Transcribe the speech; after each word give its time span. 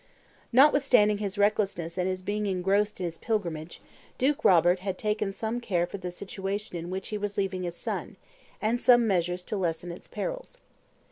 Notwithstanding 0.51 1.19
his 1.19 1.37
recklessness 1.37 1.95
and 1.95 2.09
his 2.09 2.23
being 2.23 2.47
engrossed 2.47 2.99
in 2.99 3.03
his 3.03 3.19
pilgrimage, 3.19 3.83
Duke 4.17 4.43
Robert 4.43 4.79
had 4.79 4.97
taken 4.97 5.31
some 5.31 5.59
care 5.61 5.85
for 5.85 5.99
the 5.99 6.09
situation 6.09 6.75
in 6.75 6.89
which 6.89 7.09
he 7.09 7.19
was 7.19 7.37
leaving 7.37 7.61
his 7.61 7.75
son, 7.75 8.15
and 8.59 8.81
some 8.81 9.05
measures 9.05 9.43
to 9.43 9.57
lessen 9.57 9.91
its 9.91 10.07
perils. 10.07 10.57